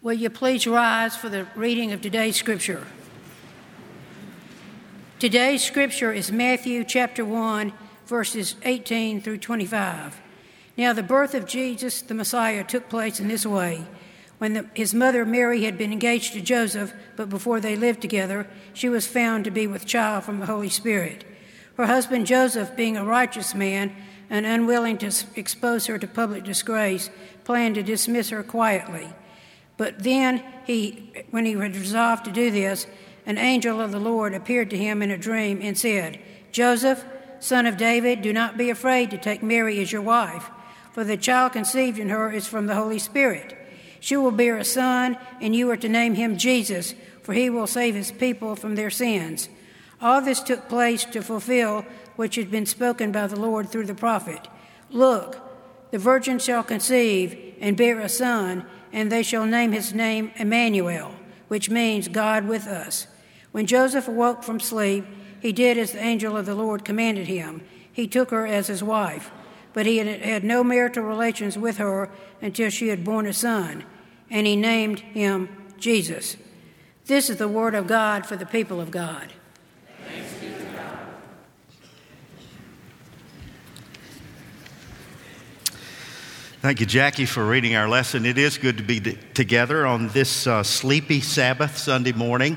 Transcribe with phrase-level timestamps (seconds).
[0.00, 2.86] Will you please rise for the reading of today's scripture?
[5.18, 7.72] Today's scripture is Matthew chapter 1,
[8.06, 10.20] verses 18 through 25.
[10.76, 13.86] Now, the birth of Jesus, the Messiah, took place in this way.
[14.38, 18.46] When the, his mother Mary had been engaged to Joseph, but before they lived together,
[18.72, 21.24] she was found to be with child from the Holy Spirit.
[21.76, 23.96] Her husband Joseph, being a righteous man
[24.30, 27.10] and unwilling to expose her to public disgrace,
[27.42, 29.08] planned to dismiss her quietly.
[29.78, 32.86] But then he, when he had resolved to do this,
[33.24, 36.20] an angel of the Lord appeared to him in a dream and said,
[36.52, 37.04] Joseph,
[37.40, 40.50] son of David, do not be afraid to take Mary as your wife,
[40.92, 43.56] for the child conceived in her is from the Holy Spirit.
[44.00, 47.66] She will bear a son, and you are to name him Jesus, for he will
[47.66, 49.48] save his people from their sins.
[50.00, 51.84] All this took place to fulfill
[52.16, 54.48] which had been spoken by the Lord through the prophet.
[54.90, 55.38] Look,
[55.90, 61.14] the virgin shall conceive and bear a son and they shall name his name Emmanuel,
[61.48, 63.06] which means God with us.
[63.52, 65.04] When Joseph awoke from sleep,
[65.40, 67.62] he did as the angel of the Lord commanded him.
[67.92, 69.30] He took her as his wife,
[69.72, 73.84] but he had, had no marital relations with her until she had borne a son,
[74.30, 76.36] and he named him Jesus.
[77.06, 79.32] This is the word of God for the people of God.
[86.60, 88.26] Thank you, Jackie, for reading our lesson.
[88.26, 88.98] It is good to be
[89.32, 92.56] together on this uh, sleepy Sabbath Sunday morning.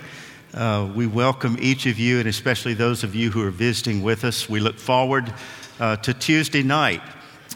[0.55, 4.23] Uh, we welcome each of you, and especially those of you who are visiting with
[4.23, 4.49] us.
[4.49, 5.31] We look forward
[5.79, 7.03] uh, to Tuesday night.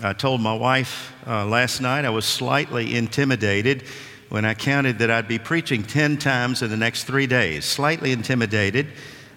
[0.03, 3.85] I told my wife uh, last night I was slightly intimidated
[4.29, 7.65] when I counted that I'd be preaching 10 times in the next three days.
[7.65, 8.85] Slightly intimidated,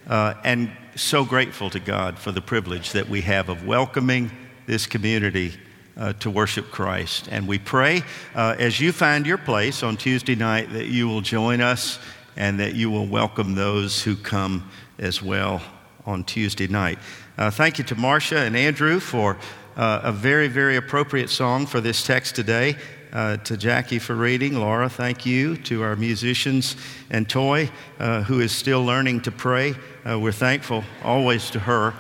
[0.08, 4.30] uh, and so grateful to God for the privilege that we have of welcoming
[4.66, 5.54] this community
[5.98, 7.28] uh, to worship Christ.
[7.30, 8.02] And we pray
[8.34, 11.98] uh, as you find your place on Tuesday night that you will join us
[12.36, 15.60] and that you will welcome those who come as well
[16.06, 16.98] on Tuesday night.
[17.36, 19.36] Uh, thank you to Marcia and Andrew for
[19.76, 22.76] uh, a very, very appropriate song for this text today.
[23.10, 24.60] Uh, to Jackie for reading.
[24.60, 25.56] Laura, thank you.
[25.56, 26.76] To our musicians
[27.08, 29.74] and Toy, uh, who is still learning to pray.
[30.04, 31.94] we're thankful always to her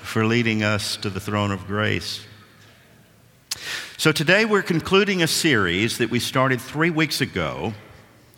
[0.00, 2.27] for leading us to the throne of grace.
[3.98, 7.74] So today we're concluding a series that we started three weeks ago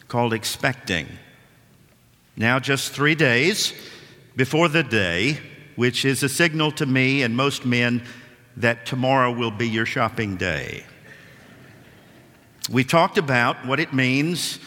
[0.09, 1.06] called Expecting.
[2.34, 3.75] Now, just three days
[4.34, 5.38] before the day,
[5.76, 8.03] which is a signal to me and most men
[8.56, 10.82] that tomorrow will be your shopping day.
[12.70, 14.60] We talked about what it means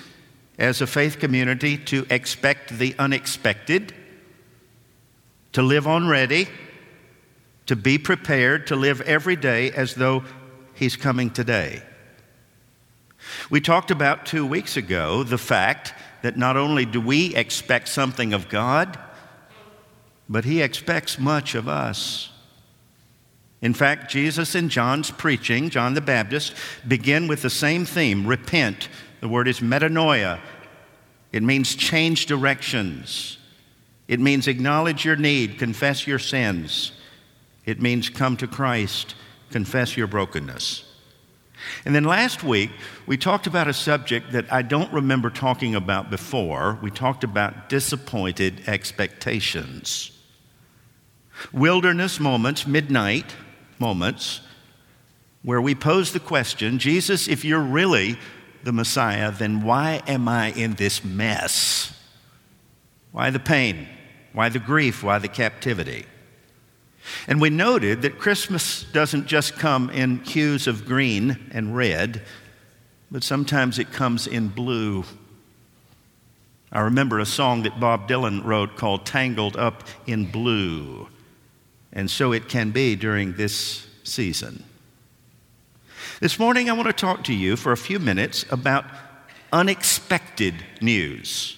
[0.59, 3.95] as a faith community to expect the unexpected,
[5.53, 6.47] to live on ready,
[7.65, 10.23] to be prepared, to live every day as though
[10.73, 11.83] He's coming today.
[13.49, 18.33] We talked about two weeks ago the fact that not only do we expect something
[18.33, 18.97] of God,
[20.27, 22.29] but He expects much of us.
[23.61, 26.53] In fact, Jesus in John's preaching, John the Baptist,
[26.87, 28.89] begin with the same theme repent.
[29.21, 30.39] The word is metanoia.
[31.31, 33.37] It means change directions.
[34.07, 36.91] It means acknowledge your need, confess your sins.
[37.65, 39.15] It means come to Christ
[39.53, 40.83] confess your brokenness.
[41.85, 42.71] And then last week,
[43.05, 46.77] we talked about a subject that I don't remember talking about before.
[46.81, 50.11] We talked about disappointed expectations.
[51.53, 53.35] Wilderness moments, midnight
[53.79, 54.41] moments,
[55.43, 58.17] where we pose the question Jesus, if you're really
[58.63, 61.97] the Messiah, then why am I in this mess?
[63.11, 63.87] Why the pain?
[64.33, 65.03] Why the grief?
[65.03, 66.05] Why the captivity?
[67.27, 72.21] And we noted that Christmas doesn't just come in hues of green and red,
[73.11, 75.03] but sometimes it comes in blue.
[76.71, 81.07] I remember a song that Bob Dylan wrote called Tangled Up in Blue.
[81.91, 84.63] And so it can be during this season.
[86.19, 88.85] This morning, I want to talk to you for a few minutes about
[89.51, 91.57] unexpected news,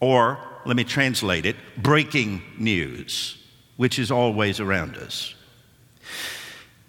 [0.00, 3.37] or let me translate it breaking news
[3.78, 5.34] which is always around us.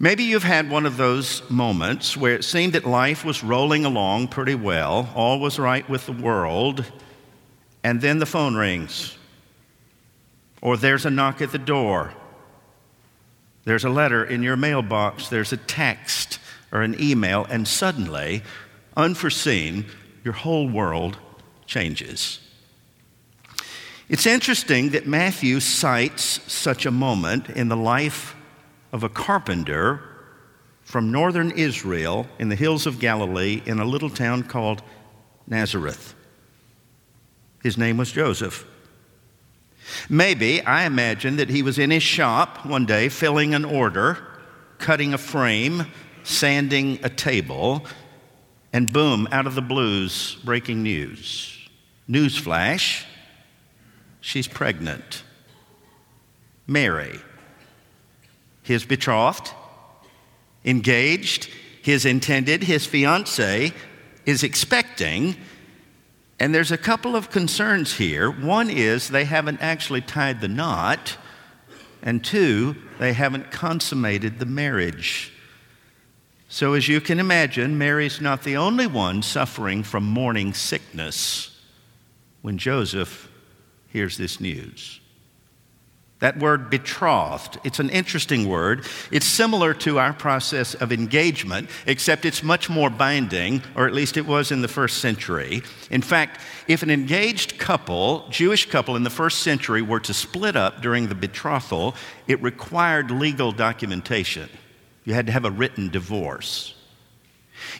[0.00, 4.28] Maybe you've had one of those moments where it seemed that life was rolling along
[4.28, 6.84] pretty well, all was right with the world,
[7.84, 9.16] and then the phone rings,
[10.60, 12.12] or there's a knock at the door,
[13.64, 16.40] there's a letter in your mailbox, there's a text
[16.72, 18.42] or an email, and suddenly,
[18.96, 19.84] unforeseen,
[20.24, 21.18] your whole world
[21.66, 22.40] changes.
[24.10, 28.34] It's interesting that Matthew cites such a moment in the life
[28.90, 30.02] of a carpenter
[30.82, 34.82] from northern Israel in the hills of Galilee in a little town called
[35.46, 36.16] Nazareth.
[37.62, 38.66] His name was Joseph.
[40.08, 44.18] Maybe, I imagine, that he was in his shop one day filling an order,
[44.78, 45.86] cutting a frame,
[46.24, 47.86] sanding a table,
[48.72, 51.56] and boom, out of the blues, breaking news.
[52.08, 53.04] Newsflash
[54.20, 55.22] she's pregnant.
[56.66, 57.18] Mary,
[58.62, 59.50] his betrothed,
[60.64, 61.48] engaged,
[61.82, 63.72] his intended, his fiance,
[64.26, 65.36] is expecting.
[66.38, 68.30] And there's a couple of concerns here.
[68.30, 71.16] One is they haven't actually tied the knot,
[72.02, 75.32] and two, they haven't consummated the marriage.
[76.48, 81.56] So, as you can imagine, Mary's not the only one suffering from morning sickness
[82.42, 83.29] when Joseph
[83.90, 85.00] hears this news.
[86.20, 88.84] That word betrothed, it's an interesting word.
[89.10, 94.18] It's similar to our process of engagement, except it's much more binding, or at least
[94.18, 95.62] it was in the first century.
[95.90, 100.56] In fact, if an engaged couple, Jewish couple in the first century, were to split
[100.56, 101.94] up during the betrothal,
[102.28, 104.50] it required legal documentation.
[105.04, 106.74] You had to have a written divorce.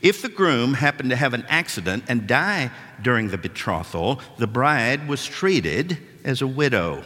[0.03, 2.71] If the groom happened to have an accident and die
[3.03, 7.05] during the betrothal, the bride was treated as a widow.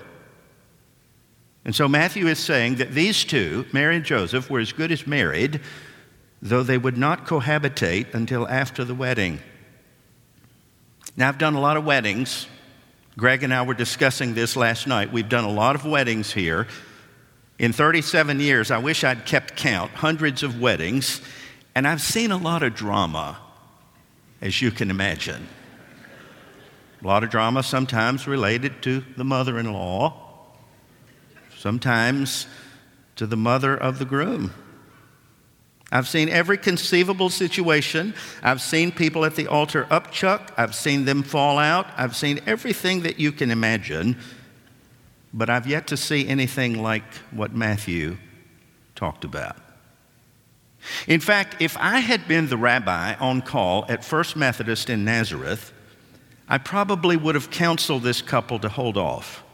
[1.65, 5.07] And so Matthew is saying that these two, Mary and Joseph, were as good as
[5.07, 5.61] married,
[6.43, 9.41] though they would not cohabitate until after the wedding.
[11.17, 12.49] Now, I've done a lot of weddings.
[13.17, 15.13] Greg and I were discussing this last night.
[15.13, 16.67] We've done a lot of weddings here.
[17.59, 21.21] In 37 years, I wish I'd kept count, hundreds of weddings,
[21.75, 23.39] and I've seen a lot of drama,
[24.41, 25.49] as you can imagine.
[27.03, 30.15] A lot of drama, sometimes related to the mother in law,
[31.57, 32.47] sometimes
[33.17, 34.53] to the mother of the groom.
[35.93, 38.15] I've seen every conceivable situation.
[38.43, 40.51] I've seen people at the altar upchuck.
[40.57, 41.87] I've seen them fall out.
[41.97, 44.17] I've seen everything that you can imagine.
[45.33, 48.17] But I've yet to see anything like what Matthew
[48.97, 49.57] talked about.
[51.07, 55.73] In fact, if I had been the rabbi on call at First Methodist in Nazareth,
[56.49, 59.45] I probably would have counseled this couple to hold off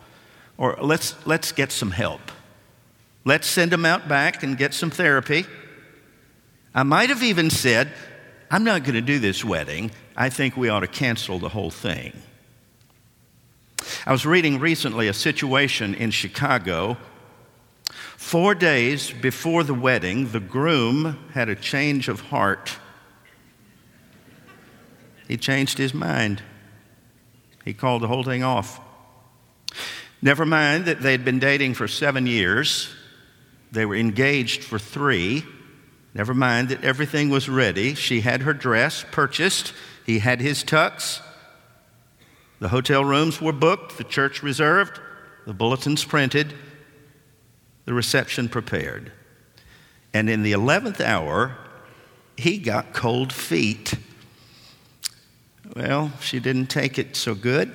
[0.61, 2.21] or let's, let's get some help.
[3.25, 5.47] Let's send them out back and get some therapy.
[6.75, 7.91] I might have even said,
[8.51, 9.91] I'm not going to do this wedding.
[10.15, 12.13] I think we ought to cancel the whole thing.
[14.05, 16.99] I was reading recently a situation in Chicago.
[18.21, 22.77] Four days before the wedding, the groom had a change of heart.
[25.27, 26.41] He changed his mind.
[27.65, 28.79] He called the whole thing off.
[30.23, 32.95] Never mind that they'd been dating for seven years,
[33.73, 35.43] they were engaged for three.
[36.15, 37.95] Never mind that everything was ready.
[37.95, 39.73] She had her dress purchased,
[40.07, 41.21] he had his tux.
[42.61, 45.01] The hotel rooms were booked, the church reserved,
[45.47, 46.55] the bulletins printed,
[47.91, 49.13] the reception prepared.
[50.15, 51.57] And in the 11th hour,
[52.37, 53.95] he got cold feet.
[55.75, 57.73] Well, she didn't take it so good.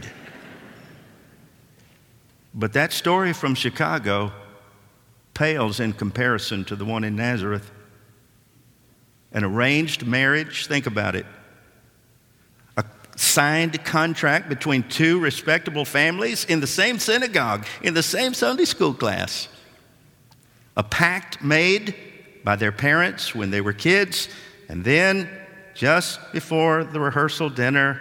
[2.55, 4.33] But that story from Chicago
[5.35, 7.71] pales in comparison to the one in Nazareth.
[9.33, 11.27] An arranged marriage, think about it.
[12.77, 12.85] A
[13.17, 18.93] signed contract between two respectable families in the same synagogue, in the same Sunday school
[18.93, 19.49] class.
[20.77, 21.95] A pact made
[22.45, 24.29] by their parents when they were kids,
[24.69, 25.29] and then
[25.75, 28.01] just before the rehearsal dinner,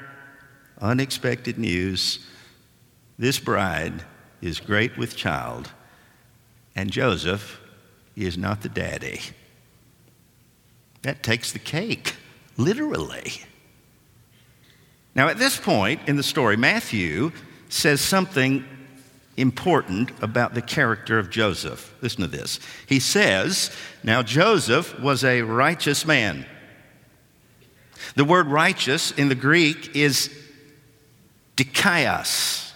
[0.79, 2.25] unexpected news
[3.17, 4.03] this bride
[4.41, 5.69] is great with child
[6.75, 7.61] and Joseph
[8.15, 9.19] is not the daddy.
[11.03, 12.15] That takes the cake,
[12.57, 13.33] literally.
[15.15, 17.31] Now, at this point in the story, Matthew
[17.69, 18.65] says something
[19.37, 21.93] important about the character of Joseph.
[22.01, 22.59] Listen to this.
[22.87, 26.45] He says, Now Joseph was a righteous man.
[28.15, 30.29] The word righteous in the Greek is
[31.55, 32.71] dikaios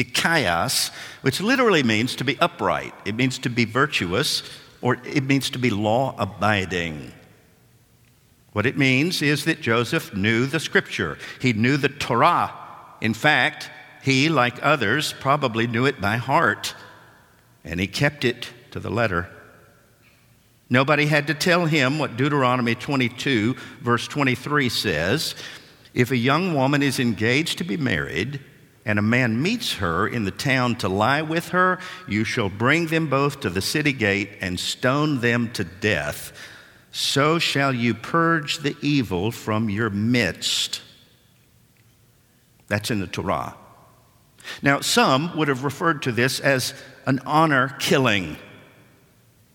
[0.00, 0.90] dikaios,
[1.22, 4.42] which literally means to be upright, it means to be virtuous,
[4.80, 7.12] or it means to be law abiding.
[8.52, 12.52] What it means is that Joseph knew the scripture, he knew the Torah.
[13.00, 13.70] In fact,
[14.02, 16.74] he, like others, probably knew it by heart,
[17.64, 19.28] and he kept it to the letter.
[20.68, 25.34] Nobody had to tell him what Deuteronomy 22, verse 23 says.
[25.92, 28.40] If a young woman is engaged to be married,
[28.86, 31.78] and a man meets her in the town to lie with her,
[32.08, 36.32] you shall bring them both to the city gate and stone them to death.
[36.92, 40.80] So shall you purge the evil from your midst.
[42.68, 43.56] That's in the Torah.
[44.62, 46.74] Now, some would have referred to this as
[47.06, 48.36] an honor killing.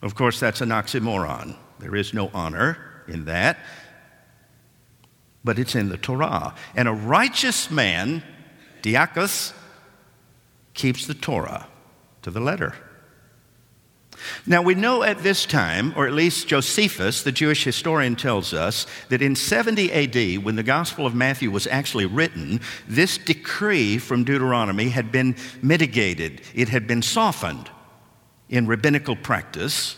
[0.01, 1.55] Of course, that's an oxymoron.
[1.79, 3.57] There is no honor in that,
[5.43, 6.55] but it's in the Torah.
[6.75, 8.23] And a righteous man,
[8.81, 9.53] dikaios,
[10.73, 11.67] keeps the Torah
[12.21, 12.75] to the letter.
[14.45, 18.85] Now, we know at this time, or at least Josephus, the Jewish historian, tells us
[19.09, 24.23] that in 70 AD, when the Gospel of Matthew was actually written, this decree from
[24.23, 27.69] Deuteronomy had been mitigated, it had been softened
[28.49, 29.97] in rabbinical practice.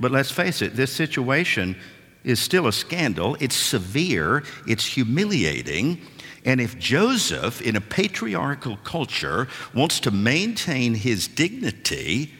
[0.00, 1.76] But let's face it, this situation
[2.24, 3.36] is still a scandal.
[3.40, 6.00] It's severe, it's humiliating.
[6.44, 12.32] And if Joseph, in a patriarchal culture, wants to maintain his dignity,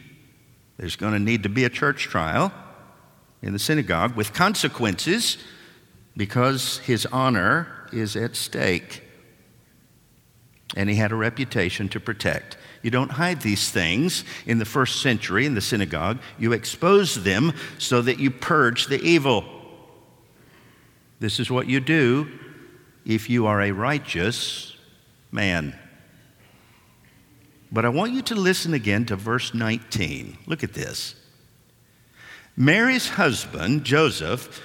[0.77, 2.51] there's going to need to be a church trial
[3.41, 5.37] in the synagogue with consequences
[6.15, 9.03] because his honor is at stake.
[10.75, 12.57] And he had a reputation to protect.
[12.81, 17.53] You don't hide these things in the first century in the synagogue, you expose them
[17.77, 19.45] so that you purge the evil.
[21.19, 22.27] This is what you do
[23.05, 24.75] if you are a righteous
[25.31, 25.77] man.
[27.71, 30.37] But I want you to listen again to verse 19.
[30.45, 31.15] Look at this.
[32.55, 34.63] Mary's husband, Joseph,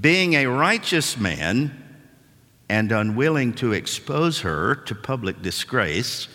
[0.00, 1.76] being a righteous man
[2.68, 6.28] and unwilling to expose her to public disgrace,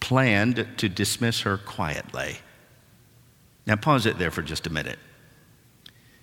[0.00, 2.38] planned to dismiss her quietly.
[3.66, 4.98] Now, pause it there for just a minute.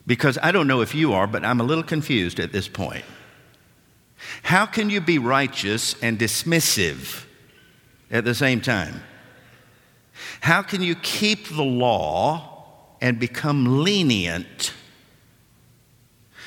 [0.08, 3.06] Because I don't know if you are, but I'm a little confused at this point.
[4.44, 7.25] How can you be righteous and dismissive?
[8.12, 9.02] At the same time?
[10.42, 12.66] How can you keep the law
[13.02, 14.74] and become lenient?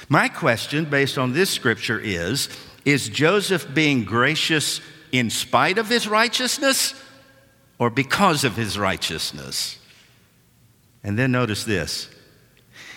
[0.09, 2.49] My question, based on this scripture, is
[2.85, 4.81] Is Joseph being gracious
[5.13, 6.95] in spite of his righteousness
[7.79, 9.79] or because of his righteousness?
[11.05, 12.09] And then notice this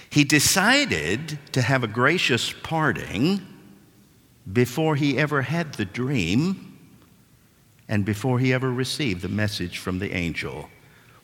[0.09, 3.41] he decided to have a gracious parting
[4.51, 6.70] before he ever had the dream
[7.91, 10.69] and before he ever received the message from the angel.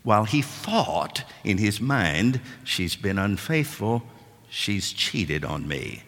[0.03, 4.03] While he thought in his mind, she's been unfaithful,
[4.49, 6.03] she's cheated on me.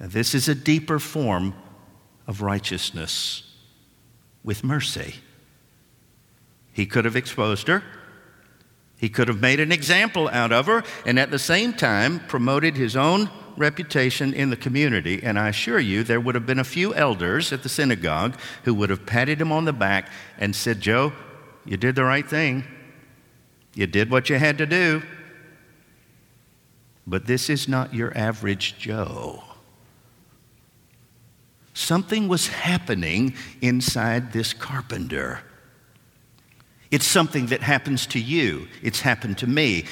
[0.00, 1.54] Now, this is a deeper form
[2.26, 3.42] of righteousness
[4.42, 5.16] with mercy.
[6.72, 7.82] He could have exposed her.
[8.96, 12.74] He could have made an example out of her and at the same time promoted
[12.74, 13.28] his own
[13.60, 17.52] reputation in the community, and I assure you, there would have been a few elders
[17.52, 21.12] at the synagogue who would have patted him on the back and said, Joe,
[21.64, 22.64] you did the right thing.
[23.74, 25.02] You did what you had to do.
[27.06, 29.44] But this is not your average Joe.
[31.74, 35.40] Something was happening inside this carpenter.
[36.90, 39.84] It's something that happens to you, it's happened to me.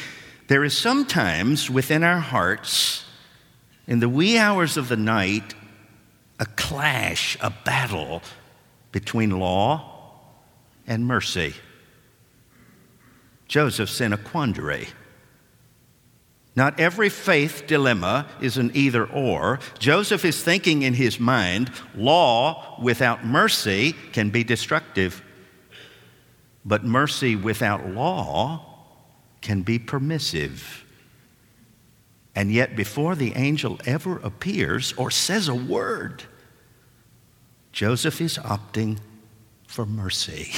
[0.48, 3.04] There is sometimes within our hearts
[3.88, 5.54] in the wee hours of the night,
[6.38, 8.23] a clash, a battle
[8.92, 10.12] between law
[10.87, 11.54] and mercy.
[13.49, 14.88] Joseph's in a quandary.
[16.54, 19.59] Not every faith dilemma is an either or.
[19.78, 25.23] Joseph is thinking in his mind law without mercy can be destructive,
[26.64, 28.66] but mercy without law
[29.40, 30.85] can be permissive.
[32.38, 36.23] And yet, before the angel ever appears or says a word,
[37.73, 38.99] Joseph is opting
[39.66, 40.52] for mercy.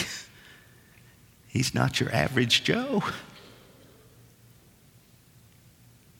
[1.48, 3.02] He's not your average Joe.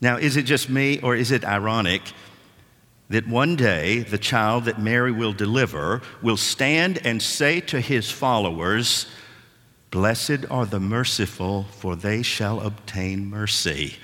[0.01, 2.01] Now, is it just me or is it ironic
[3.11, 8.09] that one day the child that Mary will deliver will stand and say to his
[8.09, 9.05] followers,
[9.91, 13.97] Blessed are the merciful, for they shall obtain mercy?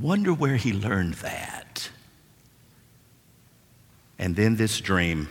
[0.00, 1.90] Wonder where he learned that.
[4.18, 5.28] And then this dream.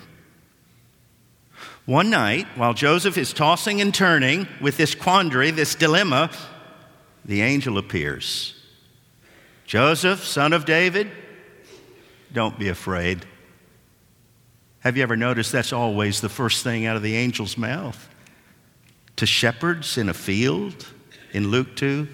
[1.86, 6.32] One night, while Joseph is tossing and turning with this quandary, this dilemma,
[7.26, 8.56] the angel appears.
[9.66, 11.10] Joseph, son of David,
[12.32, 13.26] don't be afraid.
[14.80, 18.10] Have you ever noticed that's always the first thing out of the angel's mouth?
[19.18, 20.88] To shepherds in a field
[21.32, 22.08] in Luke 2,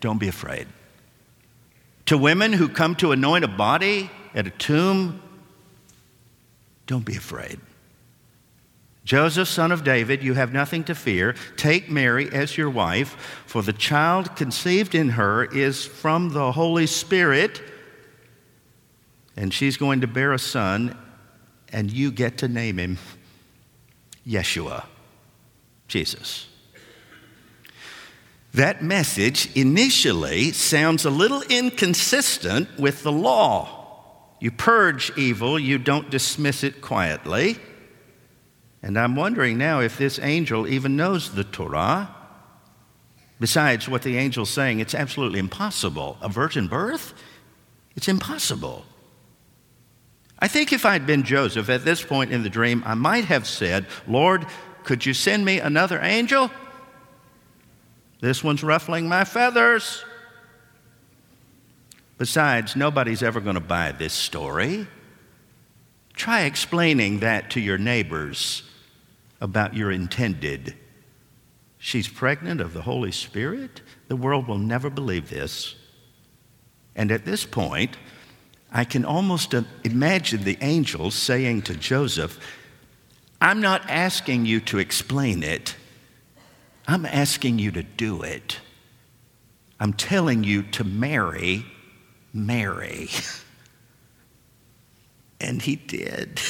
[0.00, 0.68] don't be afraid.
[2.06, 5.22] To women who come to anoint a body at a tomb,
[6.86, 7.60] don't be afraid.
[9.04, 11.34] Joseph, son of David, you have nothing to fear.
[11.56, 16.86] Take Mary as your wife, for the child conceived in her is from the Holy
[16.86, 17.62] Spirit,
[19.36, 20.96] and she's going to bear a son,
[21.70, 22.98] and you get to name him
[24.26, 24.86] Yeshua,
[25.86, 26.46] Jesus.
[28.54, 34.36] That message initially sounds a little inconsistent with the law.
[34.38, 37.58] You purge evil, you don't dismiss it quietly.
[38.80, 42.14] And I'm wondering now if this angel even knows the Torah.
[43.40, 46.16] Besides what the angel's saying, it's absolutely impossible.
[46.20, 47.12] A virgin birth?
[47.96, 48.84] It's impossible.
[50.38, 53.48] I think if I'd been Joseph at this point in the dream, I might have
[53.48, 54.46] said, Lord,
[54.84, 56.52] could you send me another angel?
[58.20, 60.04] This one's ruffling my feathers.
[62.16, 64.86] Besides, nobody's ever going to buy this story.
[66.14, 68.62] Try explaining that to your neighbors
[69.40, 70.74] about your intended.
[71.78, 73.82] She's pregnant of the Holy Spirit?
[74.08, 75.74] The world will never believe this.
[76.96, 77.96] And at this point,
[78.72, 79.54] I can almost
[79.84, 82.38] imagine the angels saying to Joseph,
[83.40, 85.76] I'm not asking you to explain it.
[86.86, 88.60] I'm asking you to do it.
[89.80, 91.64] I'm telling you to marry
[92.32, 93.08] Mary.
[95.40, 96.40] and he did.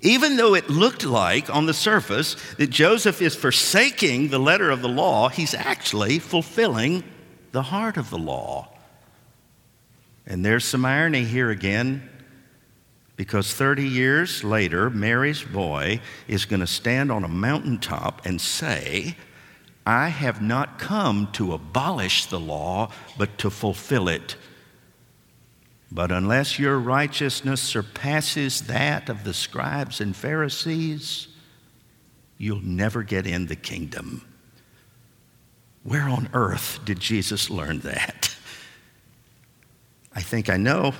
[0.00, 4.82] Even though it looked like on the surface that Joseph is forsaking the letter of
[4.82, 7.04] the law, he's actually fulfilling
[7.52, 8.68] the heart of the law.
[10.26, 12.08] And there's some irony here again.
[13.16, 19.16] Because 30 years later, Mary's boy is going to stand on a mountaintop and say,
[19.84, 24.36] I have not come to abolish the law, but to fulfill it.
[25.90, 31.28] But unless your righteousness surpasses that of the scribes and Pharisees,
[32.38, 34.26] you'll never get in the kingdom.
[35.82, 38.34] Where on earth did Jesus learn that?
[40.14, 40.94] I think I know.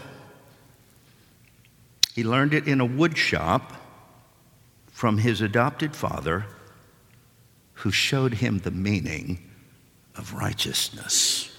[2.14, 3.72] He learned it in a wood shop
[4.90, 6.46] from his adopted father,
[7.75, 9.51] who showed him the meaning
[10.14, 11.51] of righteousness.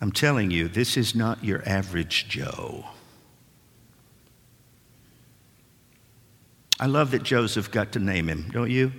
[0.00, 2.86] I'm telling you, this is not your average Joe.
[6.78, 8.92] I love that Joseph got to name him, don't you?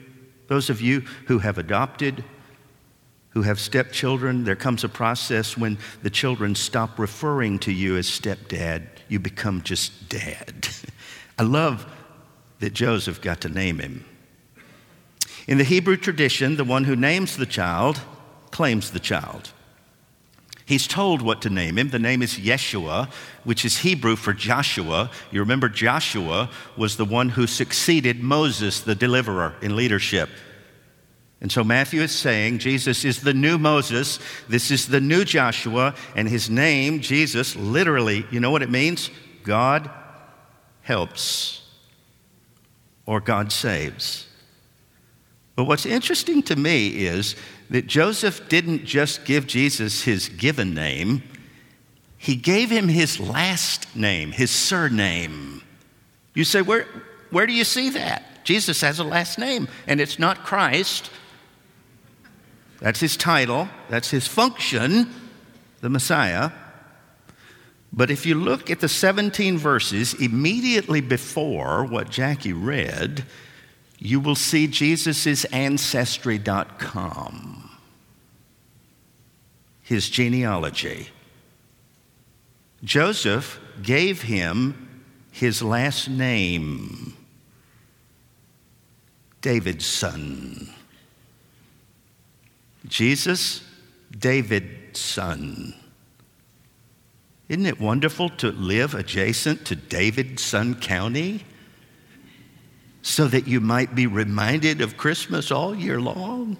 [0.47, 2.23] Those of you who have adopted,
[3.29, 8.07] who have stepchildren, there comes a process when the children stop referring to you as
[8.07, 10.69] stepdad you become just dad.
[11.37, 11.85] I love
[12.59, 14.05] that Joseph got to name him.
[15.47, 17.99] In the Hebrew tradition, the one who names the child
[18.51, 19.51] claims the child.
[20.65, 21.89] He's told what to name him.
[21.89, 23.11] The name is Yeshua,
[23.43, 25.11] which is Hebrew for Joshua.
[25.29, 30.29] You remember Joshua was the one who succeeded Moses, the deliverer, in leadership.
[31.41, 35.95] And so Matthew is saying Jesus is the new Moses, this is the new Joshua,
[36.15, 39.09] and his name, Jesus, literally, you know what it means?
[39.43, 39.89] God
[40.81, 41.67] helps
[43.07, 44.27] or God saves.
[45.55, 47.35] But what's interesting to me is
[47.71, 51.23] that Joseph didn't just give Jesus his given name,
[52.17, 55.63] he gave him his last name, his surname.
[56.35, 56.85] You say, where,
[57.31, 58.43] where do you see that?
[58.43, 61.09] Jesus has a last name, and it's not Christ,
[62.81, 65.09] that's his title, that's his function,
[65.81, 66.51] the Messiah.
[67.93, 73.23] But if you look at the 17 verses immediately before what Jackie read,
[73.99, 77.69] you will see Jesus' ancestry.com,
[79.83, 81.09] his genealogy.
[82.83, 87.15] Joseph gave him his last name,
[89.41, 90.73] David's son.
[92.87, 93.61] Jesus,
[94.17, 95.73] David's son.
[97.49, 101.43] Isn't it wonderful to live adjacent to Davidson County
[103.01, 106.57] so that you might be reminded of Christmas all year long?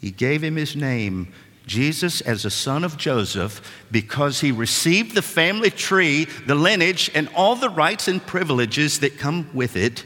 [0.00, 1.32] He gave him his name,
[1.66, 7.28] Jesus, as a son of Joseph, because he received the family tree, the lineage, and
[7.36, 10.04] all the rights and privileges that come with it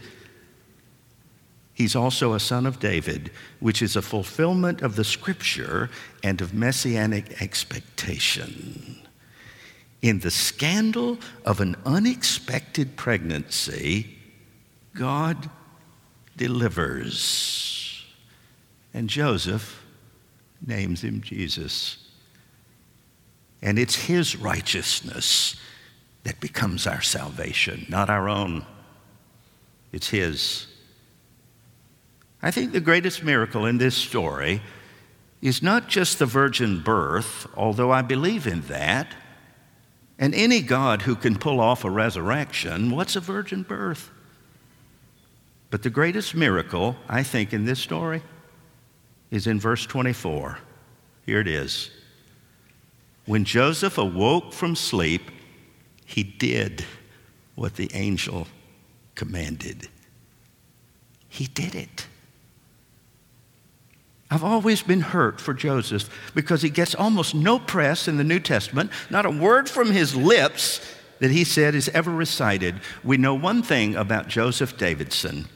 [1.77, 5.91] He's also a son of David, which is a fulfillment of the scripture
[6.23, 8.99] and of messianic expectation.
[10.01, 14.17] In the scandal of an unexpected pregnancy,
[14.95, 15.51] God
[16.35, 18.03] delivers.
[18.95, 19.85] And Joseph
[20.67, 21.99] names him Jesus.
[23.61, 25.57] And it's his righteousness
[26.25, 28.65] that becomes our salvation, not our own.
[29.93, 30.69] It's his.
[32.43, 34.61] I think the greatest miracle in this story
[35.43, 39.15] is not just the virgin birth, although I believe in that.
[40.19, 44.11] And any God who can pull off a resurrection, what's a virgin birth?
[45.71, 48.23] But the greatest miracle, I think, in this story
[49.31, 50.59] is in verse 24.
[51.27, 51.91] Here it is.
[53.27, 55.31] When Joseph awoke from sleep,
[56.05, 56.85] he did
[57.57, 58.47] what the angel
[59.17, 59.89] commanded.
[61.29, 62.07] He did it.
[64.31, 68.41] I've always been hurt for Joseph because he gets almost no press in the New
[68.41, 70.81] Testament, not a word from his lips
[71.21, 72.81] that he said is ever recited.
[73.05, 75.47] We know one thing about Joseph Davidson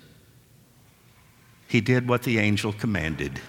[1.71, 3.41] he did what the angel commanded,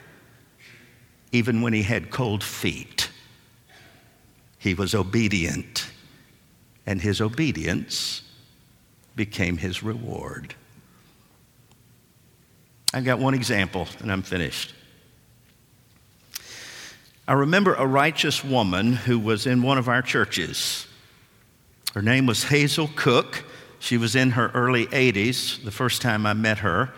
[1.32, 3.10] even when he had cold feet.
[4.60, 5.88] He was obedient,
[6.86, 8.22] and his obedience
[9.16, 10.54] became his reward.
[12.94, 14.76] I've got one example, and I'm finished.
[17.28, 20.88] I remember a righteous woman who was in one of our churches.
[21.94, 23.44] Her name was Hazel Cook.
[23.80, 26.92] She was in her early 80s the first time I met her.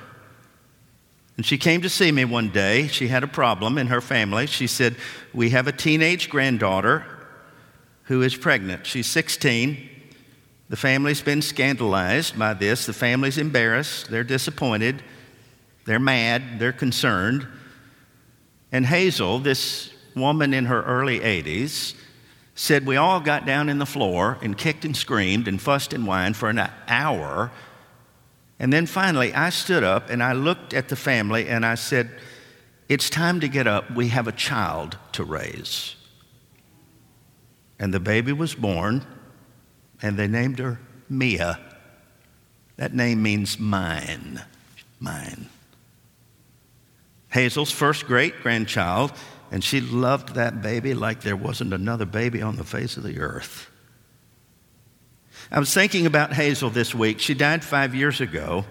[1.35, 2.87] And she came to see me one day.
[2.87, 4.45] She had a problem in her family.
[4.45, 4.95] She said,
[5.33, 7.05] We have a teenage granddaughter
[8.03, 8.85] who is pregnant.
[8.85, 9.89] She's 16.
[10.69, 12.85] The family's been scandalized by this.
[12.85, 14.09] The family's embarrassed.
[14.09, 15.03] They're disappointed.
[15.85, 16.59] They're mad.
[16.59, 17.47] They're concerned.
[18.71, 21.95] And Hazel, this woman in her early 80s,
[22.55, 26.05] said we all got down in the floor and kicked and screamed and fussed and
[26.05, 27.51] whined for an hour.
[28.59, 32.11] And then finally, I stood up and I looked at the family and I said,
[32.87, 33.91] It's time to get up.
[33.91, 35.95] We have a child to raise.
[37.79, 39.05] And the baby was born,
[40.01, 41.59] and they named her Mia.
[42.77, 44.41] That name means mine,
[44.99, 45.49] mine.
[47.29, 49.11] Hazel's first great grandchild
[49.53, 53.19] and she loved that baby like there wasn't another baby on the face of the
[53.19, 53.69] earth.
[55.51, 57.19] I was thinking about Hazel this week.
[57.19, 58.65] She died five years ago.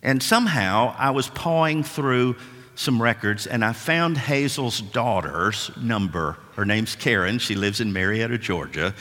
[0.00, 2.36] And somehow I was pawing through
[2.76, 6.38] some records and I found Hazel's daughter's number.
[6.54, 7.40] Her name's Karen.
[7.40, 8.94] She lives in Marietta, Georgia.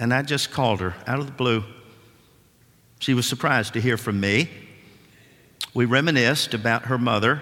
[0.00, 1.62] And I just called her out of the blue.
[2.98, 4.50] She was surprised to hear from me.
[5.74, 7.40] We reminisced about her mother.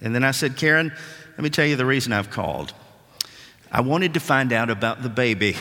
[0.00, 0.92] And then I said, Karen,
[1.40, 2.74] let me tell you the reason I've called.
[3.72, 5.56] I wanted to find out about the baby.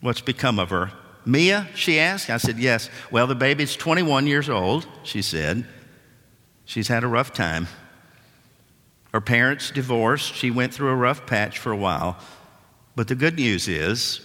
[0.00, 0.92] What's become of her?
[1.26, 2.30] Mia, she asked.
[2.30, 2.88] I said, Yes.
[3.10, 5.66] Well, the baby's 21 years old, she said.
[6.64, 7.66] She's had a rough time.
[9.12, 10.32] Her parents divorced.
[10.32, 12.16] She went through a rough patch for a while.
[12.94, 14.20] But the good news is,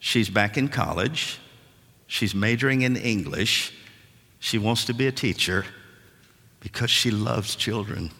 [0.00, 1.38] she's back in college.
[2.06, 3.72] She's majoring in English.
[4.38, 5.64] She wants to be a teacher
[6.60, 8.10] because she loves children.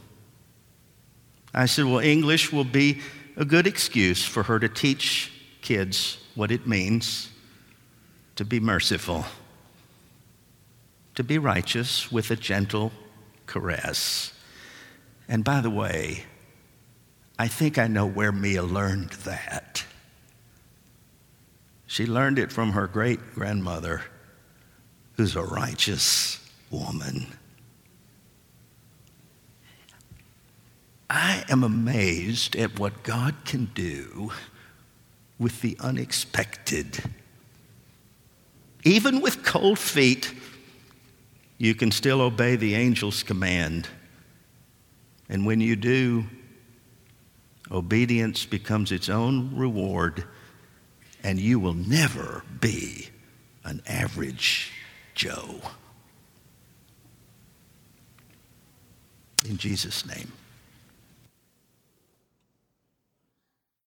[1.54, 3.00] I said, Well, English will be
[3.36, 5.32] a good excuse for her to teach
[5.62, 7.30] kids what it means
[8.36, 9.24] to be merciful,
[11.14, 12.92] to be righteous with a gentle
[13.46, 14.32] caress.
[15.28, 16.24] And by the way,
[17.38, 19.84] I think I know where Mia learned that.
[21.86, 24.02] She learned it from her great grandmother,
[25.16, 26.38] who's a righteous
[26.70, 27.26] woman.
[31.10, 34.30] I am amazed at what God can do
[35.38, 37.02] with the unexpected.
[38.84, 40.34] Even with cold feet,
[41.56, 43.88] you can still obey the angel's command.
[45.28, 46.24] And when you do,
[47.70, 50.24] obedience becomes its own reward,
[51.24, 53.08] and you will never be
[53.64, 54.72] an average
[55.14, 55.60] Joe.
[59.48, 60.32] In Jesus' name.